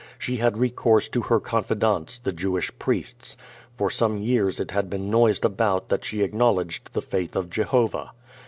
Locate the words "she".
0.17-0.37, 6.05-6.23